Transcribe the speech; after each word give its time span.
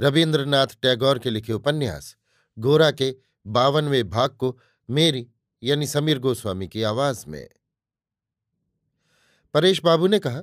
रविन्द्रनाथ 0.00 0.66
टैगोर 0.82 1.18
के 1.18 1.30
लिखे 1.30 1.52
उपन्यास, 1.52 2.16
गोरा 2.58 2.90
के 2.90 3.16
बावनवें 3.46 4.10
भाग 4.10 4.30
को 4.30 4.60
मेरी 4.90 5.30
यानी 5.62 5.86
समीर 5.86 6.18
गोस्वामी 6.18 6.68
की 6.68 6.82
आवाज़ 6.82 7.26
में। 7.26 7.48
परेश 9.54 9.82
बाबू 9.82 10.06
ने 10.06 10.18
कहा, 10.18 10.42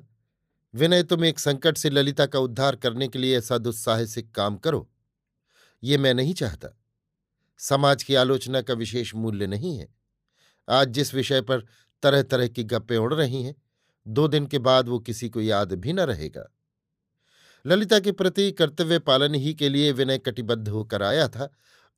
विनय, 0.75 1.03
तुम 1.03 1.25
एक 1.25 1.39
संकट 1.39 1.77
से 1.77 1.89
ललिता 1.89 2.25
का 2.25 2.39
उद्धार 2.39 2.75
करने 2.75 3.07
के 3.07 3.19
लिए 3.19 3.37
ऐसा 3.37 3.57
दुस्साहसिक 3.57 4.31
काम 4.31 4.57
करो। 4.57 4.91
ये 5.83 5.97
मैं 5.97 6.13
नहीं 6.13 6.33
चाहता। 6.33 6.79
समाज 7.57 8.03
की 8.03 8.15
आलोचना 8.15 8.61
का 8.61 8.73
विशेष 8.73 9.15
मूल्य 9.15 9.47
नहीं 9.47 9.77
है। 9.77 9.95
आज 10.69 10.87
जिस 10.87 11.13
विषय 11.13 11.41
पर 11.41 11.65
तरह 12.03 12.21
तरह 12.23 12.47
की 12.47 12.63
गप्पें 12.63 12.97
उड़ 12.97 13.13
रही 13.13 13.43
हैं, 13.43 13.55
दो 14.07 14.27
दिन 14.27 14.47
के 14.47 14.59
बाद 14.59 14.89
वो 14.89 14.99
किसी 14.99 15.29
को 15.29 15.41
याद 15.41 15.73
भी 15.73 15.93
न 15.93 15.99
रहेगा। 15.99 16.54
ललिता 17.67 17.99
के 17.99 18.11
प्रति 18.11 18.51
कर्तव्य 18.51 18.99
पालन 18.99 19.35
ही 19.35 19.53
के 19.53 19.69
लिए 19.69 19.91
विनय 19.91 20.17
कटिबद्ध 20.17 20.67
होकर 20.67 21.03
आया 21.03 21.27
था 21.27 21.49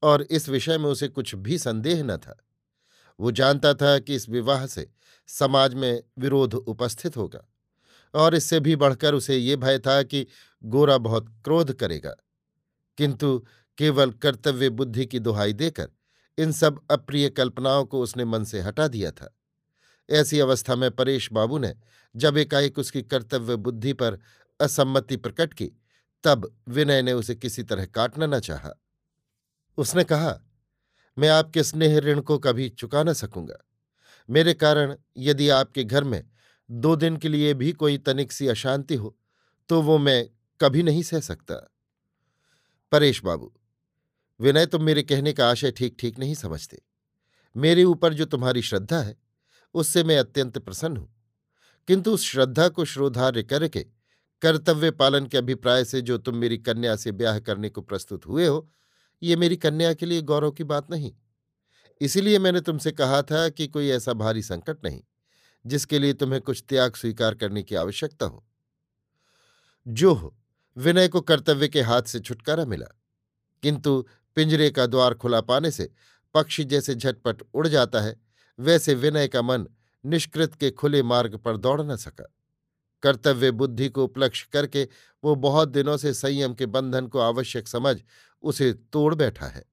और 0.04 0.22
इस 0.22 0.50
विषय 0.50 0.78
में 0.78 0.86
उसे 0.86 1.08
कुछ 1.08 1.36
भी 1.36 1.58
संदेह 1.58 2.04
न 2.04 2.18
था। 2.18 2.44
वो 3.20 3.32
जानता 3.32 3.74
था 3.74 4.00
कि 4.00 4.16
इस 4.16 4.30
विवाह 4.30 4.66
से 4.66 4.90
समाज 5.28 5.74
में 5.74 6.04
विरोध 6.20 6.54
उपस्थित 6.54 7.18
होगा 7.18 7.52
और 8.14 8.36
इससे 8.36 8.60
भी 8.60 8.76
बढ़कर 8.76 9.14
उसे 9.14 9.38
ये 9.38 9.56
भय 9.56 9.80
था 9.80 10.04
कि 10.04 10.28
गोरा 10.64 10.98
बहुत 10.98 11.42
क्रोध 11.44 11.74
करेगा। 11.74 12.16
किंतु 12.98 13.46
केवल 13.78 14.12
कर्तव्य 14.12 14.70
बुद्धि 14.70 15.06
की 15.06 15.20
दुहाई 15.20 15.54
देकर 15.54 15.90
इन 16.38 16.52
सब 16.52 16.80
अप्रिय 16.92 17.30
कल्पनाओं 17.30 17.86
को 17.86 18.02
उसने 18.02 18.26
मन 18.26 18.44
से 18.44 18.62
हटा 18.62 18.88
दिया 18.88 19.12
था। 19.12 19.38
ऐसी 20.10 20.40
अवस्था 20.40 20.76
में 20.76 20.92
परेश 20.92 21.32
बाबू 21.32 21.58
ने 21.58 21.76
जब 22.16 22.38
एकाएक 22.38 22.80
उसकी 22.80 23.02
कर्तव्य 23.02 23.56
बुद्धि 23.56 23.94
पर 23.94 24.20
असम्मति 24.60 25.18
प्रकट 25.18 25.54
की, 25.54 25.72
तब 26.24 26.56
विनय 26.68 27.02
ने 27.02 27.14
उसे 27.14 27.36
किसी 27.36 27.64
तरह 27.64 27.86
काटना 27.86 28.26
न 28.26 28.40
चाहा। 28.40 28.74
उसने 29.78 30.04
कहा, 30.04 30.40
मैं 31.18 31.30
आपके 31.30 31.64
स्नेह 31.64 31.98
ऋण 32.00 32.22
को 32.22 32.38
कभी 32.40 32.70
चुका 32.70 33.04
न 33.04 33.14
सकूँगा। 33.14 33.58
मेरे 34.30 34.54
कारण 34.54 34.96
यदि 35.18 35.50
आपके 35.50 35.84
घर 35.84 36.04
में 36.04 36.24
दो 36.70 36.96
दिन 36.96 37.18
के 37.18 37.30
लिए 37.30 37.54
भी 37.54 37.72
कोई 37.72 37.98
तनिक 37.98 38.32
सी 38.32 38.48
अशांति 38.48 38.96
हो 38.96 39.18
तो 39.70 39.82
वो 39.82 39.98
मैं 39.98 40.30
कभी 40.62 40.84
नहीं 40.84 41.04
सह 41.04 41.20
सकता। 41.20 41.56
परेश 42.92 43.24
बाबू, 43.24 43.54
विनय 44.40 44.66
तुम 44.66 44.84
मेरे 44.84 45.04
कहने 45.04 45.34
का 45.34 45.50
आशय 45.50 45.72
ठीक 45.72 45.98
ठीक 46.00 46.20
नहीं 46.20 46.36
समझते। 46.36 46.82
मेरे 47.56 47.84
ऊपर 47.84 48.14
जो 48.14 48.26
तुम्हारी 48.26 48.62
श्रद्धा 48.62 49.00
है, 49.00 49.16
उससे 49.76 50.04
मैं 50.04 50.18
अत्यंत 50.18 50.58
प्रसन्न 50.58 50.98
हूँ। 50.98 51.14
किंतु 51.88 52.12
उस 52.12 52.24
श्रद्धा 52.24 52.68
को 52.70 52.86
श्रोधार्य 52.86 53.44
करके 53.44 53.86
कर्तव्य 54.42 54.92
पालन 54.92 55.26
के 55.26 55.38
अभिप्राय 55.38 55.86
से 55.86 56.02
जो 56.02 56.18
तुम 56.18 56.36
मेरी 56.36 56.58
कन्या 56.58 56.96
से 56.96 57.12
ब्याह 57.12 57.40
करने 57.40 57.70
को 57.70 57.82
प्रस्तुत 57.82 58.26
हुए 58.26 58.48
हो, 58.48 58.72
ये 59.24 59.36
मेरी 59.36 59.58
कन्या 59.58 59.94
के 59.94 60.06
लिए 60.06 60.22
गौरव 60.22 60.52
की 60.52 60.64
बात 60.64 60.92
नहीं। 60.92 61.14
इसीलिए 62.02 62.40
मैंने 62.40 62.62
तुमसे 62.62 62.92
कहा 62.92 63.22
था 63.22 63.50
कि 63.50 63.68
कोई 63.68 63.90
ऐसा 63.90 64.14
भारी 64.14 64.42
संकट 64.42 64.78
नहीं, 64.86 65.02
जिसके 65.66 66.00
लिए 66.00 66.14
तुम्हें 66.14 66.42
कुछ 66.42 66.64
त्याग 66.70 66.96
स्वीकार 66.96 67.36
करने 67.36 67.64
की 67.64 67.76
आवश्यकता 67.76 68.26
हो। 68.26 68.46
जो 69.88 70.14
हो, 70.14 70.38
विनय 70.78 71.08
को 71.08 71.22
कर्तव्य 71.22 71.68
के 71.68 71.82
हाथ 71.82 72.02
से 72.02 72.20
छुटकारा 72.20 72.66
मिला। 72.66 73.00
किंतु 73.64 74.08
पिंजरे 74.36 74.70
का 74.70 74.86
द्वार 74.86 75.14
खुला 75.14 75.42
पाने 75.42 75.72
से 75.72 75.92
पक्षी 76.34 76.64
जैसे 76.64 76.96
झटपट 76.96 77.44
उड़ 77.54 77.68
जाता 77.68 78.02
है, 78.02 78.22
वैसे 78.60 78.94
विनय 78.94 79.28
का 79.28 79.42
मन 79.42 79.68
निष्कृत 80.06 80.56
के 80.56 80.72
खुले 80.72 81.04
मार्ग 81.04 81.38
पर 81.38 81.58
दौड़ 81.58 81.82
न 81.82 81.96
सका। 81.96 82.37
कर्तव्य 83.08 83.52
बुद्धि 83.54 83.90
को 83.90 84.04
उपलक्ष्य 84.04 84.48
करके 84.54 84.88
वो 85.24 85.36
बहुत 85.38 85.70
दिनों 85.70 85.98
से 85.98 86.14
संयम 86.14 86.54
के 86.54 86.66
बंधन 86.68 87.08
को 87.08 87.20
आवश्यक 87.20 87.68
समझ 87.68 87.96
उसे 88.44 88.72
तोड़ 88.74 89.14
बैठा 89.16 89.46
है। 89.46 89.64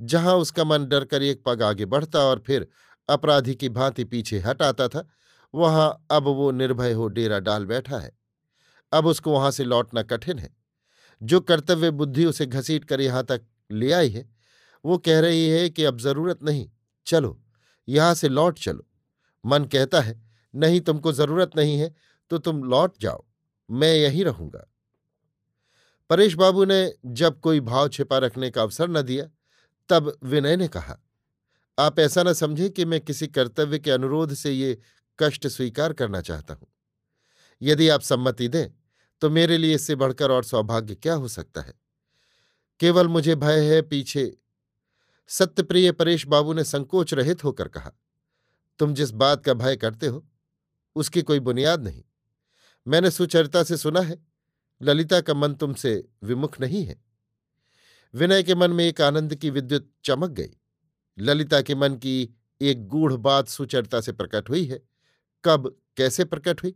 जहाँ 0.00 0.34
उसका 0.36 0.64
मन 0.64 0.84
डरकर 0.86 1.22
एक 1.22 1.42
पग 1.46 1.62
आगे 1.62 1.86
बढ़ता 1.86 2.20
और 2.20 2.42
फिर 2.46 2.66
अपराधी 3.08 3.54
की 3.54 3.68
भांति 3.68 4.04
पीछे 4.04 4.38
हट 4.38 4.62
आता 4.62 4.88
था, 4.88 5.06
वहाँ 5.54 6.06
अब 6.10 6.24
वो 6.24 6.50
निर्भय 6.50 6.92
हो 6.92 7.08
डेरा 7.08 7.38
डाल 7.38 7.66
बैठा 7.66 7.98
है। 7.98 8.12
अब 8.92 9.06
उसको 9.06 9.32
वहाँ 9.32 9.50
से 9.50 9.64
लौटना 9.64 10.02
कठिन 10.02 10.38
है। 10.38 10.50
जो 11.22 11.40
कर्तव्य 11.40 11.90
बुद्धि 11.90 12.24
उसे 12.24 12.46
घसीट 12.46 12.84
कर 12.84 13.00
यहाँ 13.00 13.24
तक 13.24 13.46
ले 13.70 13.92
आई 13.92 14.08
है, 14.08 14.28
वो 14.84 14.98
कह 14.98 15.20
रही 15.20 15.48
है 15.48 15.68
कि 15.70 15.84
अब 15.84 15.98
ज़रूरत 15.98 16.42
नहीं, 16.42 16.68
चलो, 17.06 17.38
यहाँ 17.88 18.14
से 18.14 18.28
लौट 18.28 18.58
चलो। 18.58 18.86
मन 19.44 19.64
कहता 19.64 20.00
है, 20.00 20.20
नहीं, 20.54 20.80
तुमको 20.80 21.12
ज़रूरत 21.12 21.56
नहीं 21.56 21.78
है 21.78 21.94
तो 22.30 22.38
तुम 22.38 22.62
लौट 22.64 22.94
जाओ, 23.00 23.24
मैं 23.68 23.94
यहीं 23.94 24.24
रहूँगा। 24.24 24.66
परेश 26.10 26.34
बाबू 26.34 26.64
ने 26.64 26.92
जब 27.06 27.40
कोई 27.40 27.60
भाव 27.60 27.88
छिपा 27.88 28.18
रखने 28.18 28.50
का 28.50 28.62
अवसर 28.62 28.88
न 28.88 29.02
दिया, 29.02 29.24
तब 29.90 30.16
विनय 30.24 30.56
ने 30.56 30.68
कहा, 30.68 30.98
आप 31.78 31.98
ऐसा 32.00 32.22
न 32.22 32.32
समझें 32.32 32.70
कि 32.70 32.84
मैं 32.84 33.00
किसी 33.00 33.26
कर्तव्य 33.26 33.78
के 33.78 33.90
अनुरोध 33.90 34.34
से 34.34 34.52
ये 34.52 34.78
कष्ट 35.18 35.46
स्वीकार 35.46 35.92
करना 35.92 36.20
चाहता 36.20 36.54
हूँ। 36.54 36.66
यदि 37.62 37.88
आप 37.88 38.00
सम्मति 38.00 38.48
दें 38.48 38.68
तो 39.22 39.28
मेरे 39.30 39.56
लिए 39.58 39.74
इससे 39.74 39.94
बढ़कर 39.96 40.30
और 40.30 40.44
सौभाग्य 40.44 40.94
क्या 40.94 41.14
हो 41.14 41.28
सकता 41.28 41.60
है? 41.60 41.72
केवल 42.80 43.08
मुझे 43.08 43.34
भय 43.34 43.60
है 43.66 43.80
पीछे। 43.82 44.32
सत्यप्रिय 45.30 45.92
परेश 45.92 46.26
बाबू 46.26 46.52
ने 46.52 46.64
संकोच 46.64 47.14
रहित 47.14 47.42
होकर 47.44 47.68
कहा, 47.68 47.90
तुम 48.80 48.94
जिस 48.94 49.10
बात 49.12 49.44
का 49.44 49.54
भय 49.54 49.76
करते 49.76 50.06
हो, 50.06 50.24
उसकी 50.96 51.22
कोई 51.22 51.40
बुनियाद 51.40 51.82
नहीं। 51.82 52.02
मैंने 52.88 53.10
सुचरिता 53.10 53.62
से 53.62 53.76
सुना 53.76 54.00
है, 54.00 54.26
ललिता 54.82 55.20
का 55.20 55.34
मन 55.34 55.54
तुमसे 55.54 56.08
विमुख 56.22 56.60
नहीं 56.60 56.84
है। 56.84 57.04
विनय 58.14 58.42
के 58.42 58.54
मन 58.54 58.70
में 58.70 58.84
एक 58.84 59.00
आनंद 59.00 59.34
की 59.34 59.50
विद्युत 59.50 59.92
चमक 60.04 60.30
गई। 60.30 60.50
ललिता 61.18 61.62
के 61.62 61.74
मन 61.74 61.94
की 61.94 62.34
एक 62.60 62.86
गूढ़ 62.86 63.12
बात 63.12 63.48
सुचरिता 63.48 64.00
से 64.00 64.12
प्रकट 64.12 64.50
हुई 64.50 64.64
है। 64.64 64.80
कब, 65.44 65.76
कैसे 65.96 66.24
प्रकट 66.24 66.62
हुई? 66.62 66.74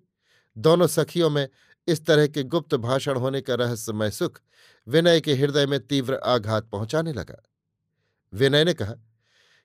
दोनों 0.58 0.86
सखियों 0.86 1.30
में 1.30 1.48
इस 1.88 2.06
तरह 2.06 2.26
के 2.26 2.42
गुप्त 2.42 2.74
भाषण 2.74 3.16
होने 3.16 3.40
का 3.40 3.54
रहस्यमय 3.54 4.10
सुख 4.10 4.40
विनय 4.88 5.20
के 5.20 5.34
हृदय 5.34 5.66
में 5.66 5.86
तीव्र 5.86 6.14
आघात 6.14 6.68
पहुँचाने 6.68 7.12
लगा। 7.12 7.42
विनय 8.34 8.64
ने 8.64 8.74
कहा, 8.74 8.94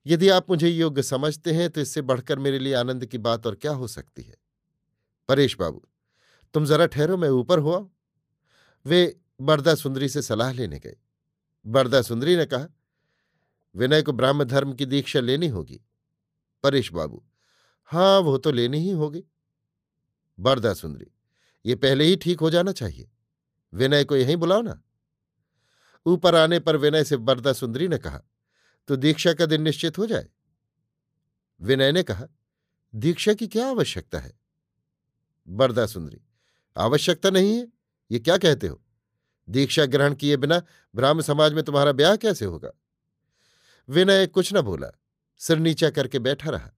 यदि 0.05 0.29
आप 0.29 0.49
मुझे 0.49 0.69
योग्य 0.69 1.03
समझते 1.03 1.51
हैं 1.51 1.69
तो 1.69 1.81
इससे 1.81 2.01
बढ़कर 2.01 2.39
मेरे 2.39 2.59
लिए 2.59 2.73
आनंद 2.73 3.05
की 3.05 3.17
बात 3.17 3.47
और 3.47 3.55
क्या 3.55 3.71
हो 3.71 3.87
सकती 3.87 4.23
है? 4.23 4.35
परेश 5.27 5.57
बाबू 5.59 5.83
तुम 6.53 6.65
जरा 6.65 6.85
ठहरो, 6.85 7.17
मैं 7.17 7.29
ऊपर 7.29 7.59
हुआ 7.59 7.87
वे 8.85 9.19
बरदा 9.41 9.75
सुंदरी 9.75 10.09
से 10.09 10.21
सलाह 10.21 10.51
लेने 10.51 10.79
गए। 10.79 10.95
बरदा 11.65 12.01
सुंदरी 12.01 12.35
ने 12.37 12.45
कहा, 12.45 12.67
विनय 13.75 14.01
को 14.01 14.11
ब्राह्म 14.11 14.43
धर्म 14.43 14.73
की 14.73 14.85
दीक्षा 14.85 15.19
लेनी 15.19 15.47
होगी। 15.47 15.81
परेश 16.63 16.91
बाबू? 16.91 17.23
हाँ 17.83 18.19
वो 18.19 18.37
तो 18.37 18.51
लेनी 18.51 18.77
ही 18.77 18.91
होगी। 18.91 19.23
बरदा 20.39 20.73
सुंदरी, 20.73 21.11
ये 21.65 21.75
पहले 21.75 22.03
ही 22.03 22.15
ठीक 22.15 22.39
हो 22.39 22.49
जाना 22.49 22.71
चाहिए। 22.71 23.09
विनय 23.73 24.03
को 24.03 24.15
यहीं 24.15 24.37
बुलाओ 24.37 24.61
ना। 24.61 24.81
ऊपर 26.05 26.35
आने 26.35 26.59
पर 26.59 26.75
विनय 26.75 27.03
से 27.03 27.17
बरदा 27.17 27.53
सुंदरी 27.53 27.87
ने 27.87 27.97
कहा 27.97 28.21
तो 28.87 28.95
दीक्षा 28.95 29.33
का 29.33 29.45
दिन 29.45 29.61
निश्चित 29.61 29.97
हो 29.97 30.05
जाए? 30.05 30.27
विनय 31.61 31.91
ने 31.91 32.03
कहा, 32.03 32.27
दीक्षा 32.95 33.33
की 33.33 33.47
क्या 33.47 33.67
आवश्यकता 33.67 34.19
है? 34.19 34.39
बरदा 35.47 35.85
सुंदरी 35.85 36.21
आवश्यकता 36.77 37.29
नहीं 37.29 37.57
है? 37.57 37.67
ये 38.11 38.19
क्या 38.19 38.37
कहते 38.37 38.67
हो? 38.67 38.81
दीक्षा 39.47 39.85
ग्रहण 39.85 40.15
किए 40.15 40.37
बिना 40.37 40.61
ब्राह्म 40.95 41.21
समाज 41.21 41.53
में 41.53 41.63
तुम्हारा 41.63 41.91
ब्याह 41.91 42.15
कैसे 42.15 42.45
होगा? 42.45 42.71
विनय 43.89 44.27
कुछ 44.27 44.53
न 44.53 44.61
बोला, 44.61 44.87
सिर 45.37 45.57
नीचा 45.57 45.89
करके 45.89 46.19
बैठा 46.19 46.49
रहा। 46.49 46.71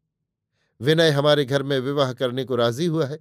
विनय 0.82 1.10
हमारे 1.10 1.46
घर 1.46 1.64
में 1.64 1.80
विवाह 1.80 2.14
करने 2.14 2.44
को 2.44 2.56
राज़ी 2.56 2.86
हुआ 2.86 3.06
है। 3.06 3.20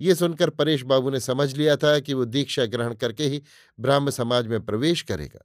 ये 0.00 0.14
सुनकर 0.14 0.50
परेश 0.50 0.82
बाबू 0.82 1.10
ने 1.10 1.20
समझ 1.20 1.54
लिया 1.54 1.76
था 1.76 1.98
कि 1.98 2.14
वो 2.14 2.24
दीक्षा 2.24 2.64
ग्रहण 2.64 2.94
करके 2.94 3.24
ही 3.24 3.42
ब्राह्म 3.80 4.10
समाज 4.10 4.46
में 4.46 4.64
प्रवेश 4.64 5.02
करेगा। 5.02 5.44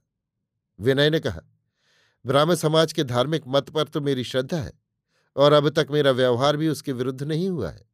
विनय 0.78 1.10
ने 1.10 1.20
कहा, 1.20 1.40
ब्राह्म 2.24 2.54
समाज 2.54 2.92
के 2.92 3.04
धार्मिक 3.04 3.42
मत 3.48 3.70
पर 3.70 3.84
तो 3.84 4.00
मेरी 4.00 4.24
श्रद्धा 4.24 4.56
है, 4.56 4.72
और 5.36 5.52
अब 5.52 5.68
तक 5.68 5.86
मेरा 5.90 6.10
व्यवहार 6.10 6.56
भी 6.56 6.68
उसके 6.68 6.92
विरुद्ध 6.92 7.22
नहीं 7.22 7.48
हुआ 7.48 7.70
है। 7.70 7.84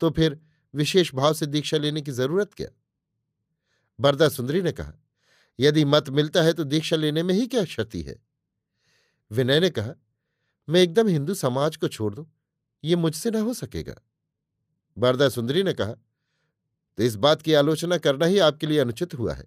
तो 0.00 0.10
फिर 0.10 0.38
विशेष 0.74 1.14
भाव 1.14 1.34
से 1.34 1.46
दीक्षा 1.46 1.76
लेने 1.76 2.00
की 2.02 2.10
ज़रूरत 2.10 2.54
क्या? 2.54 2.68
बरदा 3.98 4.28
सुंदरी 4.28 4.62
ने 4.62 4.72
कहा, 4.72 4.92
यदि 5.58 5.84
मत 5.84 6.08
मिलता 6.10 6.42
है 6.42 6.52
तो 6.52 6.64
दीक्षा 6.64 6.96
लेने 6.96 7.22
में 7.22 7.34
ही 7.34 7.46
क्या 7.46 7.64
क्षति 7.64 8.02
है? 8.02 8.16
विनय 9.30 9.60
ने 9.60 9.70
कहा, 9.70 9.92
मैं 10.68 10.80
एकदम 10.82 11.08
हिंदू 11.08 11.34
समाज 11.34 11.76
को 11.76 11.88
छोड़ 11.88 12.14
दूँ, 12.14 12.26
ये 12.84 12.96
मुझसे 12.96 13.30
ना 13.30 13.40
हो 13.40 13.54
सकेगा। 13.54 13.94
बरदा 14.96 15.28
सुंदरी 15.28 15.62
ने 15.62 15.72
कहा 15.72 15.94
तो 16.98 17.02
इस 17.02 17.14
बात 17.16 17.42
की 17.42 17.52
आलोचना 17.54 17.96
करना 17.98 18.26
ही 18.26 18.38
आपके 18.38 18.66
लिए 18.66 18.78
अनुचित 18.78 19.14
हुआ 19.14 19.34
है। 19.34 19.44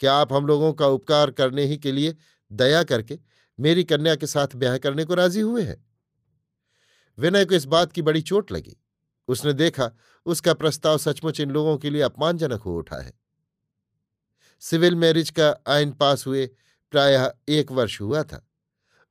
क्या 0.00 0.14
आप 0.14 0.32
हम 0.32 0.46
लोगों 0.46 0.72
का 0.72 0.86
उपकार 0.86 1.30
करने 1.30 1.64
ही 1.64 1.76
के 1.78 1.92
लिए 1.92 2.16
दया 2.50 2.82
करके 2.84 3.18
मेरी 3.58 3.84
कन्या 3.84 4.14
के 4.14 4.26
साथ 4.26 4.54
ब्याह 4.54 4.76
करने 4.78 5.04
को 5.04 5.14
राज़ी 5.14 5.40
हुए 5.40 5.62
हैं? 5.62 5.84
विनय 7.18 7.44
को 7.44 7.54
इस 7.54 7.64
बात 7.64 7.92
की 7.92 8.02
बड़ी 8.02 8.22
चोट 8.22 8.52
लगी। 8.52 8.76
उसने 9.30 9.52
देखा, 9.52 9.90
उसका 10.26 10.54
प्रस्ताव 10.54 10.98
सचमुच 10.98 11.40
इन 11.40 11.50
लोगों 11.50 11.76
के 11.78 11.90
लिए 11.90 12.02
अपमानजनक 12.02 12.60
हो 12.60 12.78
उठा 12.78 13.02
है। 13.02 13.12
सिविल 14.60 14.94
मैरिज 14.94 15.30
का 15.30 15.56
आइन 15.68 15.92
पास 15.92 16.26
हुए 16.26 16.46
प्रायः 16.90 17.32
एक 17.48 17.72
वर्ष 17.72 18.00
हुआ 18.00 18.22
था। 18.22 18.46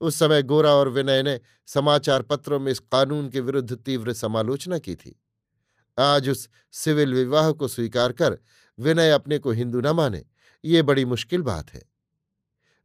उस 0.01 0.15
समय 0.15 0.43
गोरा 0.43 0.71
और 0.71 0.89
विनय 0.89 1.23
ने 1.23 1.39
समाचार 1.65 2.21
पत्रों 2.21 2.59
में 2.59 2.71
इस 2.71 2.79
कानून 2.79 3.29
के 3.29 3.39
विरुद्ध 3.39 3.75
तीव्र 3.75 4.13
समालोचना 4.13 4.77
की 4.77 4.95
थी। 4.95 5.19
आज 5.99 6.29
उस 6.29 6.49
सिविल 6.71 7.13
विवाह 7.13 7.51
को 7.51 7.67
स्वीकार 7.67 8.11
कर 8.11 8.37
विनय 8.79 9.11
अपने 9.11 9.39
को 9.39 9.51
हिंदू 9.51 9.81
न 9.81 9.87
माने, 9.87 10.25
ये 10.65 10.81
बड़ी 10.81 11.05
मुश्किल 11.05 11.41
बात 11.41 11.73
है। 11.73 11.81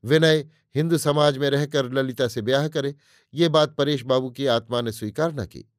विनय 0.05 0.47
हिंदू 0.75 0.99
समाज 0.99 1.39
में 1.39 1.51
रहकर 1.51 1.93
ललिता 1.93 2.29
से 2.29 2.43
ब्याह 2.43 2.69
करे, 2.69 2.95
ये 3.35 3.49
बात 3.49 3.75
परेश 3.75 4.03
बाबू 4.03 4.31
की 4.31 4.47
आत्मा 4.47 4.81
ने 4.81 4.93
स्वीकार 4.93 5.33
न 5.33 5.47
की। 5.47 5.74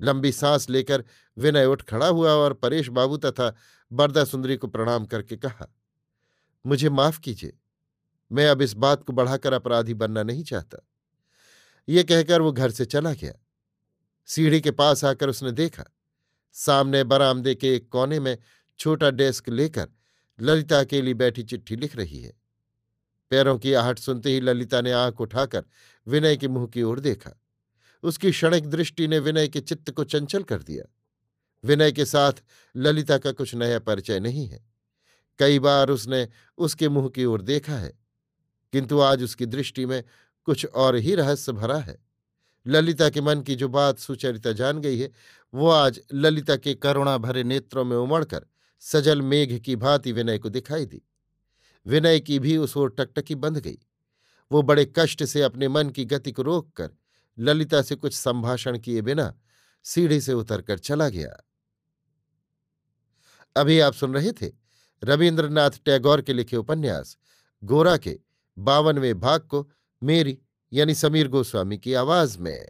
लंबी 0.00 0.32
सांस 0.32 0.68
लेकर 0.70 1.04
विनय 1.36 1.66
उठ 1.66 1.82
खड़ा 1.82 2.06
हुआ 2.06 2.32
और 2.32 2.52
परेश 2.52 2.88
बाबू 2.88 3.16
तथा 3.16 3.54
बरदा 3.92 4.24
सुंदरी 4.24 4.56
को 4.56 4.66
प्रणाम 4.66 5.04
करके 5.04 5.36
कहा, 5.36 5.66
मुझे 6.64 6.88
माफ़ 6.88 7.20
कीजिए, 7.20 7.52
मैं 8.30 8.48
अब 8.48 8.62
इस 8.62 8.74
बात 8.74 9.04
को 9.04 9.12
बढ़ाकर 9.12 9.52
अपराधी 9.52 9.94
बनना 9.94 10.22
नहीं 10.22 10.44
चाहता। 10.44 10.78
ये 11.88 12.04
कहकर 12.04 12.42
वो 12.42 12.52
घर 12.52 12.70
से 12.70 12.84
चला 12.84 13.12
गया। 13.12 13.32
सीढ़ी 14.28 14.60
के 14.60 14.70
पास 14.70 15.04
आकर 15.04 15.28
उसने 15.28 15.52
देखा, 15.52 15.84
सामने 16.52 17.04
बरामदे 17.04 17.54
के 17.54 17.74
एक 17.76 17.88
कोने 17.88 18.20
में 18.20 18.36
छोटा 18.78 19.10
डेस्क 19.10 19.48
लेकर 19.48 19.88
ललिता 20.38 20.80
अकेली 20.80 21.14
बैठी 21.14 21.42
चिट्ठी 21.42 21.76
लिख 21.76 21.96
रही 21.96 22.22
है। 22.22 22.32
पैरों 23.30 23.58
की 23.58 23.72
आहट 23.72 23.98
सुनते 23.98 24.30
ही 24.30 24.40
ललिता 24.40 24.80
ने 24.80 24.92
आँख 24.92 25.20
उठाकर 25.20 25.64
विनय 26.06 26.36
के 26.36 26.48
मुँह 26.48 26.66
की 26.66 26.82
ओर 26.82 27.00
देखा। 27.00 27.30
उसकी 28.04 28.30
क्षणिक 28.30 28.66
दृष्टि 28.66 29.08
ने 29.08 29.18
विनय 29.18 29.48
के 29.48 29.60
चित्त 29.60 29.90
को 29.90 30.04
चंचल 30.04 30.42
कर 30.42 30.62
दिया। 30.62 30.84
विनय 31.64 31.92
के 31.92 32.04
साथ 32.04 32.32
ललिता 32.74 33.18
का 33.18 33.32
कुछ 33.32 33.54
नया 33.54 33.78
परिचय 33.78 34.20
नहीं 34.20 34.46
है। 34.46 34.64
कई 35.38 35.58
बार 35.58 35.90
उसने 35.90 36.28
उसके 36.58 36.88
मुँह 36.88 37.08
की 37.08 37.24
ओर 37.24 37.42
देखा 37.42 37.76
है, 37.76 37.92
किंतु 38.72 39.00
आज 39.00 39.22
उसकी 39.22 39.46
दृष्टि 39.46 39.86
में 39.86 40.02
कुछ 40.48 40.66
और 40.66 40.96
ही 40.96 41.14
रहस्य 41.14 41.52
भरा 41.52 41.78
है। 41.78 41.98
ललिता 42.66 43.08
के 43.08 43.20
मन 43.20 43.40
की 43.40 43.54
जो 43.54 43.68
बात 43.68 43.98
सुचरिता 43.98 44.52
जान 44.52 44.80
गई 44.80 44.98
है, 44.98 45.10
वो 45.54 45.68
आज 45.68 46.00
ललिता 46.14 46.56
के 46.56 46.74
करुणा 46.74 47.16
भरे 47.18 47.44
नेत्रों 47.44 47.84
में 47.84 47.96
उमड़कर 47.96 48.46
सजल 48.80 49.22
मेघ 49.22 49.58
की 49.58 49.76
भांति 49.76 50.12
विनय 50.12 50.38
को 50.38 50.48
दिखाई 50.48 50.86
दी। 50.86 51.02
विनय 51.86 52.20
की 52.20 52.38
भी 52.38 52.56
उस 52.56 52.76
ओर 52.76 52.94
टकटकी 52.98 53.34
बंध 53.34 53.58
गई। 53.58 53.78
वो 54.50 54.62
बड़े 54.62 54.92
कष्ट 54.98 55.24
से 55.24 55.42
अपने 55.42 55.68
मन 55.68 55.90
की 55.90 56.04
गति 56.04 56.32
को 56.32 56.42
रोककर 56.42 56.90
ललिता 57.38 57.82
से 57.82 57.94
कुछ 57.94 58.14
संभाषण 58.14 58.78
किए 58.78 59.00
बिना 59.02 59.34
सीढ़ी 59.84 60.20
से 60.20 60.32
उतरकर 60.32 60.78
चला 60.78 61.08
गया। 61.08 61.44
अभी 63.56 63.80
आप 63.80 63.94
सुन 63.94 64.14
रहे 64.14 64.32
थे 64.32 64.52
रविन्द्रनाथ 65.04 65.70
टैगोर 65.84 66.22
के 66.22 66.32
लिखे 66.32 66.56
उपन्यास, 66.56 67.16
गोरा 67.64 67.96
के 67.96 68.20
बावनवें 68.58 69.20
भाग 69.20 69.40
को 69.40 69.70
मेरी 70.02 70.38
यानी 70.72 70.94
समीर 70.94 71.28
गोस्वामी 71.28 71.78
की 71.78 71.94
आवाज़ 71.94 72.38
में। 72.38 72.68